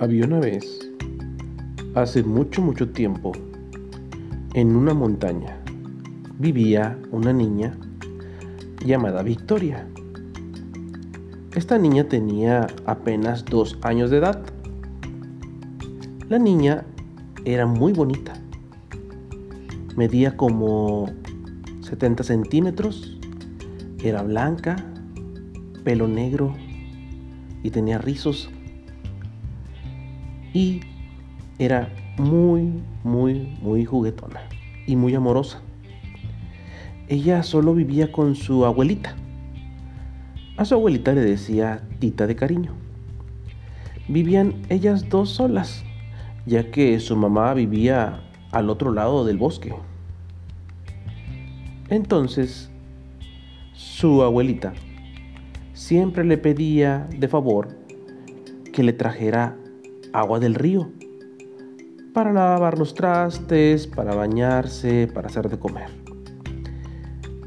[0.00, 0.88] Había una vez,
[1.96, 3.32] hace mucho, mucho tiempo,
[4.54, 5.58] en una montaña,
[6.38, 7.76] vivía una niña
[8.86, 9.88] llamada Victoria.
[11.56, 14.40] Esta niña tenía apenas dos años de edad.
[16.28, 16.84] La niña
[17.44, 18.34] era muy bonita.
[19.96, 21.10] Medía como
[21.80, 23.18] 70 centímetros,
[24.00, 24.76] era blanca,
[25.82, 26.54] pelo negro
[27.64, 28.48] y tenía rizos
[30.52, 30.80] y
[31.58, 34.40] era muy, muy, muy juguetona
[34.86, 35.60] y muy amorosa.
[37.08, 39.16] Ella solo vivía con su abuelita.
[40.56, 42.72] A su abuelita le decía tita de cariño.
[44.08, 45.84] Vivían ellas dos solas,
[46.46, 48.20] ya que su mamá vivía
[48.52, 49.74] al otro lado del bosque.
[51.88, 52.70] Entonces,
[53.72, 54.74] su abuelita
[55.72, 57.78] siempre le pedía de favor
[58.72, 59.56] que le trajera
[60.12, 60.90] agua del río
[62.12, 65.90] para lavar los trastes, para bañarse, para hacer de comer.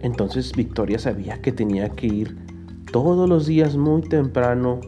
[0.00, 2.36] Entonces Victoria sabía que tenía que ir
[2.92, 4.80] todos los días muy temprano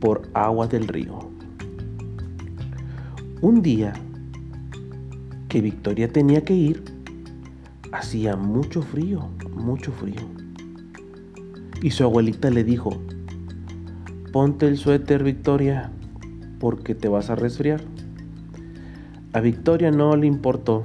[0.00, 1.18] por agua del río.
[3.40, 3.92] Un día
[5.48, 6.84] que Victoria tenía que ir,
[7.92, 10.22] hacía mucho frío, mucho frío.
[11.82, 12.90] Y su abuelita le dijo,
[14.32, 15.90] ponte el suéter, Victoria,
[16.58, 17.82] porque te vas a resfriar.
[19.32, 20.84] A Victoria no le importó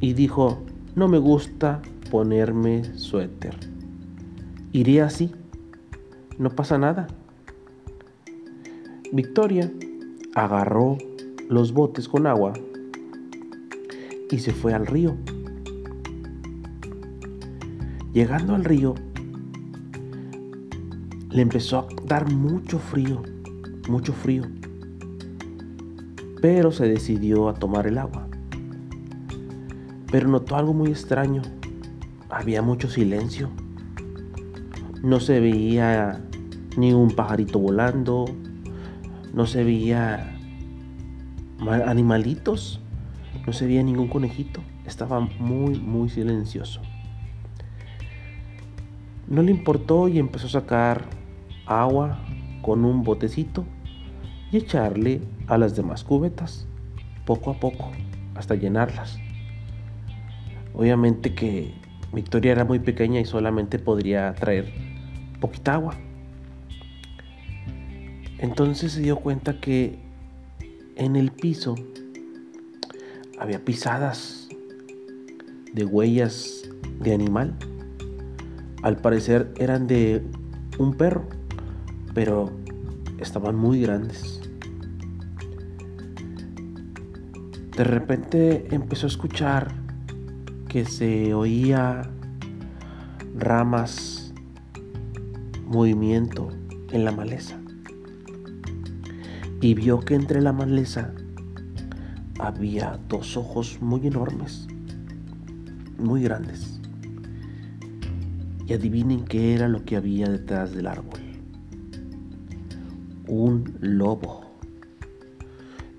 [0.00, 0.58] y dijo,
[0.94, 3.54] no me gusta ponerme suéter.
[4.72, 5.32] Iré así,
[6.38, 7.08] no pasa nada.
[9.12, 9.70] Victoria
[10.34, 10.98] agarró
[11.48, 12.52] los botes con agua
[14.30, 15.16] y se fue al río.
[18.12, 18.94] Llegando al río,
[21.30, 23.22] le empezó a dar mucho frío
[23.88, 24.44] mucho frío,
[26.40, 28.28] pero se decidió a tomar el agua.
[30.10, 31.42] Pero notó algo muy extraño.
[32.30, 33.50] Había mucho silencio.
[35.02, 36.20] No se veía
[36.76, 38.24] ni un pajarito volando,
[39.34, 40.34] no se veía
[41.86, 42.80] animalitos,
[43.46, 44.60] no se veía ningún conejito.
[44.86, 46.80] Estaba muy, muy silencioso.
[49.26, 51.04] No le importó y empezó a sacar
[51.66, 52.18] agua
[52.62, 53.66] con un botecito
[54.50, 56.66] y echarle a las demás cubetas,
[57.26, 57.90] poco a poco,
[58.34, 59.18] hasta llenarlas.
[60.74, 61.74] Obviamente que
[62.12, 64.72] Victoria era muy pequeña y solamente podría traer
[65.40, 65.94] poquita agua.
[68.38, 69.98] Entonces se dio cuenta que
[70.96, 71.74] en el piso
[73.38, 74.48] había pisadas
[75.72, 76.68] de huellas
[77.00, 77.56] de animal.
[78.82, 80.22] Al parecer eran de
[80.78, 81.28] un perro,
[82.14, 82.50] pero
[83.18, 84.37] estaban muy grandes.
[87.78, 89.72] De repente empezó a escuchar
[90.68, 92.10] que se oía
[93.36, 94.34] ramas,
[95.64, 96.48] movimiento
[96.90, 97.56] en la maleza.
[99.60, 101.12] Y vio que entre la maleza
[102.40, 104.66] había dos ojos muy enormes,
[106.00, 106.80] muy grandes.
[108.66, 111.20] Y adivinen qué era lo que había detrás del árbol.
[113.28, 114.47] Un lobo.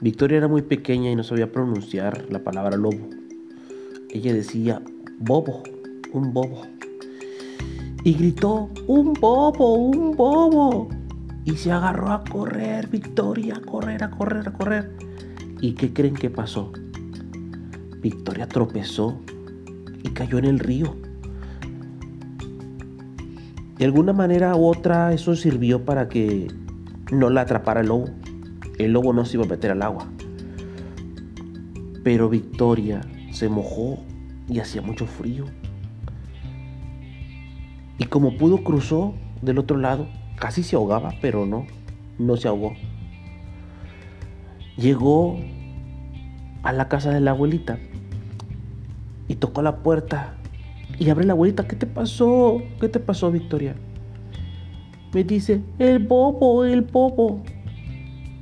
[0.01, 3.09] Victoria era muy pequeña y no sabía pronunciar la palabra lobo.
[4.09, 4.81] Ella decía
[5.19, 5.61] bobo,
[6.13, 6.61] un bobo.
[8.05, 10.87] Y gritó, un bobo, un bobo.
[11.43, 14.91] Y se agarró a correr, Victoria, a correr, a correr, a correr.
[15.59, 16.71] ¿Y qué creen que pasó?
[18.01, 19.19] Victoria tropezó
[20.01, 20.95] y cayó en el río.
[23.77, 26.47] De alguna manera u otra eso sirvió para que
[27.11, 28.07] no la atrapara el lobo
[28.79, 30.07] el lobo no se iba a meter al agua.
[32.03, 33.01] Pero Victoria
[33.31, 33.99] se mojó
[34.47, 35.45] y hacía mucho frío.
[37.97, 40.07] Y como pudo cruzó del otro lado,
[40.37, 41.67] casi se ahogaba, pero no,
[42.17, 42.73] no se ahogó.
[44.77, 45.37] Llegó
[46.63, 47.77] a la casa de la abuelita
[49.27, 50.35] y tocó la puerta
[50.97, 52.61] y abre la abuelita, ¿qué te pasó?
[52.79, 53.75] ¿Qué te pasó, Victoria?
[55.13, 57.41] Me dice, el bobo, el bobo.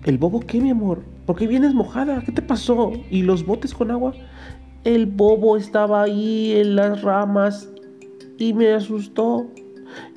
[0.08, 1.04] ¿El bobo qué, mi amor?
[1.26, 2.22] ¿Por qué vienes mojada?
[2.22, 2.94] ¿Qué te pasó?
[3.12, 4.14] ¿Y los botes con agua?
[4.86, 7.70] El bobo estaba ahí en las ramas
[8.38, 9.46] y me asustó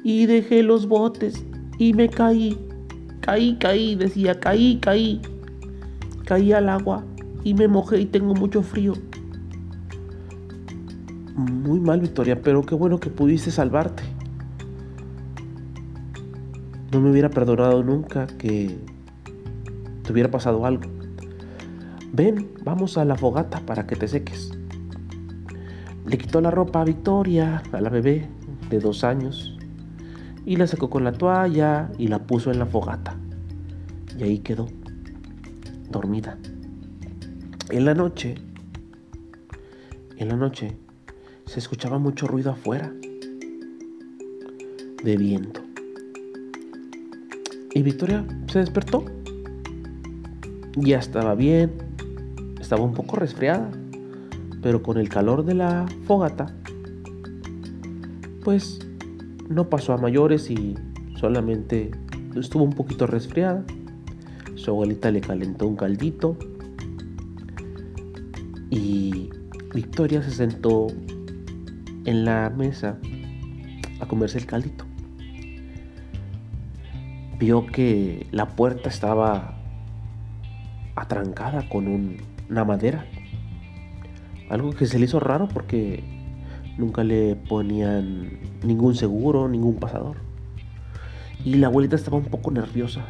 [0.05, 1.45] y dejé los botes
[1.77, 2.57] y me caí.
[3.21, 5.21] Caí, caí, decía, caí, caí.
[6.25, 7.05] Caí al agua
[7.43, 8.93] y me mojé y tengo mucho frío.
[11.35, 14.05] Muy mal, Victoria, pero qué bueno que pudiste salvarte.
[16.93, 18.79] No me hubiera perdonado nunca que
[20.11, 20.91] hubiera pasado algo.
[22.13, 24.51] Ven, vamos a la fogata para que te seques.
[26.07, 28.29] Le quitó la ropa a Victoria, a la bebé
[28.69, 29.57] de dos años,
[30.45, 33.17] y la secó con la toalla y la puso en la fogata.
[34.19, 34.67] Y ahí quedó,
[35.91, 36.37] dormida.
[37.71, 38.35] En la noche,
[40.17, 40.77] en la noche,
[41.47, 42.93] se escuchaba mucho ruido afuera,
[45.05, 45.63] de viento.
[47.73, 49.05] Y Victoria se despertó.
[50.77, 51.73] Ya estaba bien,
[52.61, 53.71] estaba un poco resfriada,
[54.63, 56.55] pero con el calor de la fogata,
[58.45, 58.79] pues
[59.49, 60.77] no pasó a mayores y
[61.17, 61.91] solamente
[62.37, 63.65] estuvo un poquito resfriada.
[64.55, 66.37] Su abuelita le calentó un caldito
[68.71, 69.31] y
[69.75, 70.87] Victoria se sentó
[72.05, 72.99] en la mesa
[73.99, 74.85] a comerse el caldito.
[77.39, 79.60] Vio que la puerta estaba
[81.01, 82.19] atrancada con
[82.49, 83.07] una madera.
[84.49, 86.03] Algo que se le hizo raro porque
[86.77, 90.17] nunca le ponían ningún seguro, ningún pasador.
[91.45, 93.05] Y la abuelita estaba un poco nerviosa.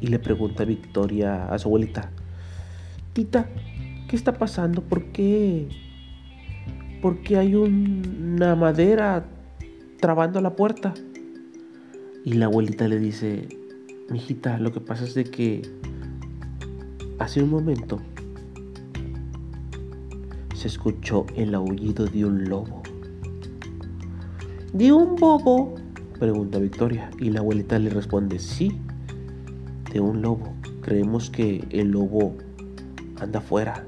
[0.00, 2.10] Y le pregunta a Victoria, a su abuelita,
[3.12, 3.46] Tita,
[4.08, 4.82] ¿qué está pasando?
[4.82, 5.68] ¿Por qué?
[7.02, 9.26] ¿Por qué hay una madera
[10.00, 10.94] trabando la puerta?
[12.24, 13.48] Y la abuelita le dice,
[14.08, 15.62] mijita, lo que pasa es de que
[17.20, 18.00] hace un momento
[20.54, 22.82] se escuchó el aullido de un lobo.
[24.72, 25.74] ¿De un bobo?
[26.18, 27.10] Pregunta Victoria.
[27.18, 28.78] Y la abuelita le responde, sí,
[29.92, 30.52] de un lobo.
[30.82, 32.36] Creemos que el lobo
[33.20, 33.86] anda afuera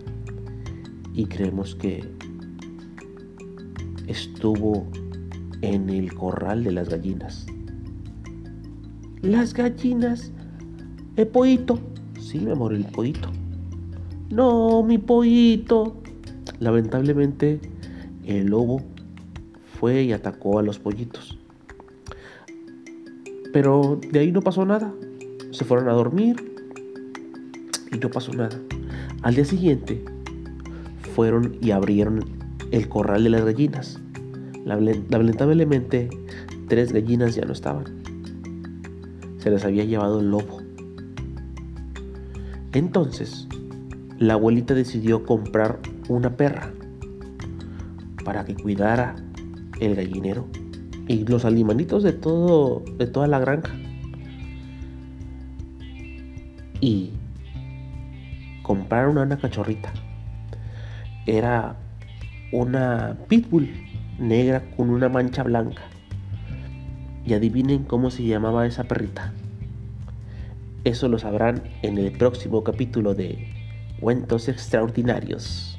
[1.12, 2.04] y creemos que
[4.06, 4.86] estuvo
[5.62, 7.46] en el corral de las gallinas.
[9.20, 10.32] Las gallinas,
[11.16, 11.91] el.
[12.22, 13.28] Sí, mi amor, el pollito.
[14.30, 15.96] No, mi pollito.
[16.60, 17.60] Lamentablemente,
[18.24, 18.80] el lobo
[19.78, 21.36] fue y atacó a los pollitos.
[23.52, 24.94] Pero de ahí no pasó nada.
[25.50, 26.36] Se fueron a dormir
[27.90, 28.56] y no pasó nada.
[29.22, 30.02] Al día siguiente,
[31.14, 32.24] fueron y abrieron
[32.70, 34.00] el corral de las gallinas.
[34.64, 36.08] Lamentablemente,
[36.68, 37.84] tres gallinas ya no estaban.
[39.38, 40.61] Se las había llevado el lobo.
[42.72, 43.48] Entonces,
[44.18, 45.78] la abuelita decidió comprar
[46.08, 46.72] una perra
[48.24, 49.16] para que cuidara
[49.80, 50.46] el gallinero
[51.08, 53.74] y los animalitos de todo de toda la granja.
[56.80, 57.10] Y
[58.62, 59.92] compraron una cachorrita
[61.26, 61.76] era
[62.52, 63.70] una pitbull
[64.18, 65.82] negra con una mancha blanca.
[67.24, 69.32] Y adivinen cómo se llamaba esa perrita.
[70.84, 73.46] Eso lo sabrán en el próximo capítulo de
[74.00, 75.71] Cuentos Extraordinarios.